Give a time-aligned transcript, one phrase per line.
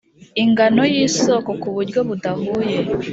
[0.43, 2.77] Ingano y isoko ku buryo budahuye